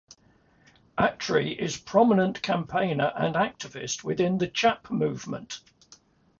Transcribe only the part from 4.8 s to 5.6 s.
movement'.